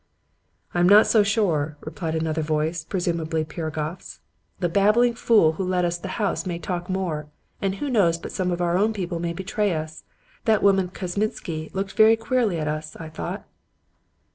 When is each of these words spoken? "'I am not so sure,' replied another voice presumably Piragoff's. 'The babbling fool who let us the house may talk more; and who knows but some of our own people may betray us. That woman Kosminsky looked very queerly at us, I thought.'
"'I 0.73 0.79
am 0.79 0.89
not 0.89 1.05
so 1.05 1.21
sure,' 1.21 1.77
replied 1.81 2.15
another 2.15 2.41
voice 2.41 2.83
presumably 2.83 3.45
Piragoff's. 3.45 4.19
'The 4.59 4.69
babbling 4.69 5.13
fool 5.13 5.51
who 5.51 5.63
let 5.63 5.85
us 5.85 5.99
the 5.99 6.07
house 6.17 6.43
may 6.43 6.57
talk 6.57 6.89
more; 6.89 7.27
and 7.61 7.75
who 7.75 7.87
knows 7.87 8.17
but 8.17 8.31
some 8.31 8.49
of 8.51 8.61
our 8.61 8.79
own 8.79 8.93
people 8.93 9.19
may 9.19 9.31
betray 9.33 9.75
us. 9.75 10.03
That 10.45 10.63
woman 10.63 10.87
Kosminsky 10.89 11.69
looked 11.75 11.91
very 11.91 12.17
queerly 12.17 12.57
at 12.59 12.67
us, 12.67 12.95
I 12.95 13.09
thought.' 13.09 13.45